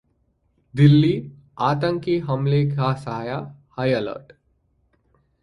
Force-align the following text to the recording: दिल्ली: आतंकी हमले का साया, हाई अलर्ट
दिल्ली: 0.73 1.11
आतंकी 1.59 2.17
हमले 2.19 2.63
का 2.71 2.91
साया, 3.03 3.37
हाई 3.77 3.91
अलर्ट 3.91 4.33